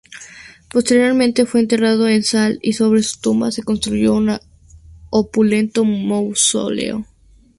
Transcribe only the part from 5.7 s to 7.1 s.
mausoleo.